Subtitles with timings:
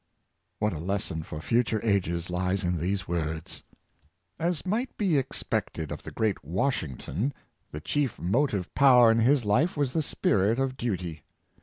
[0.57, 3.61] What a lesson for future ages lies in these words!
[4.39, 7.35] As might be expected of the great Washington,
[7.71, 11.23] the chief motive power in his life was the spirit of duty.